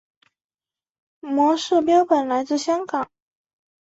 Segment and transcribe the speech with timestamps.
[1.19, 3.07] 模式标本来自香港。